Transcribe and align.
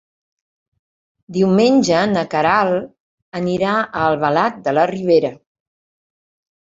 Diumenge 1.35 1.99
na 2.15 2.23
Queralt 2.33 2.89
anirà 3.43 3.75
a 3.83 4.07
Albalat 4.09 4.59
de 4.69 4.75
la 4.79 4.87
Ribera. 4.97 5.33